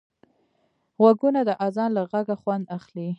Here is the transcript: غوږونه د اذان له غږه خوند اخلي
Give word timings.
غوږونه 0.99 1.41
د 1.45 1.51
اذان 1.67 1.89
له 1.97 2.03
غږه 2.11 2.35
خوند 2.41 2.65
اخلي 2.77 3.07